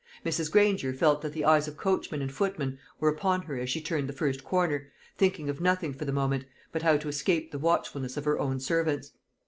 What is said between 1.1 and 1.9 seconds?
that the eyes of